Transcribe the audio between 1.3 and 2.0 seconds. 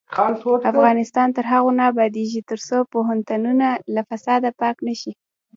تر هغو نه